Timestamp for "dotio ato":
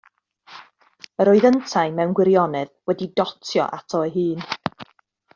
3.19-4.01